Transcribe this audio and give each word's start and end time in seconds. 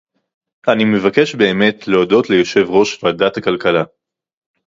אני 0.67 0.83
מבקש 0.85 1.35
באמת 1.35 1.87
להודות 1.87 2.29
ליושב-ראש 2.29 3.03
ועדת 3.03 3.37
הכלכלה 3.37 3.83